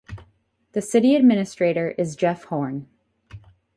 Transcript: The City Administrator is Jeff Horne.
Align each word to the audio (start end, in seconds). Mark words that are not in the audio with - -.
The 0.71 0.81
City 0.81 1.15
Administrator 1.15 1.91
is 1.91 2.15
Jeff 2.15 2.45
Horne. 2.45 2.87